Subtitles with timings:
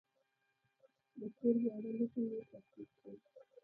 [1.19, 3.17] د کور زاړه لوښي مې ترتیب کړل.